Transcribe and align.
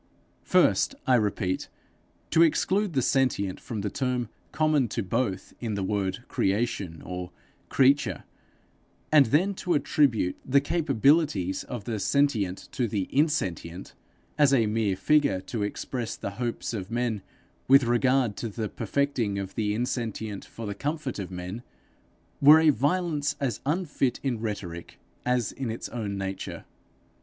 First, 0.41 0.95
I 1.05 1.13
repeat, 1.13 1.69
to 2.31 2.41
exclude 2.41 2.93
the 2.93 3.03
sentient 3.03 3.59
from 3.59 3.81
the 3.81 3.91
term 3.91 4.29
common 4.51 4.87
to 4.87 5.03
both 5.03 5.53
in 5.59 5.75
the 5.75 5.83
word 5.83 6.23
creation 6.27 7.03
or 7.05 7.31
creature 7.69 8.23
and 9.11 9.27
then 9.27 9.53
to 9.53 9.75
attribute 9.75 10.37
the 10.43 10.59
capabilities 10.59 11.63
of 11.65 11.83
the 11.83 11.99
sentient 11.99 12.67
to 12.71 12.87
the 12.87 13.09
insentient, 13.15 13.93
as 14.39 14.51
a 14.55 14.65
mere 14.65 14.95
figure 14.95 15.39
to 15.41 15.61
express 15.61 16.15
the 16.15 16.31
hopes 16.31 16.73
of 16.73 16.89
men 16.89 17.21
with 17.67 17.83
regard 17.83 18.35
to 18.37 18.49
the 18.49 18.69
perfecting 18.69 19.37
of 19.37 19.53
the 19.53 19.75
insentient 19.75 20.45
for 20.45 20.65
the 20.65 20.73
comfort 20.73 21.19
of 21.19 21.29
men, 21.29 21.61
were 22.41 22.59
a 22.59 22.71
violence 22.71 23.35
as 23.39 23.59
unfit 23.67 24.19
in 24.23 24.39
rhetoric 24.39 24.99
as 25.27 25.51
in 25.51 25.69
its 25.69 25.89
own 25.89 26.17
nature. 26.17 26.65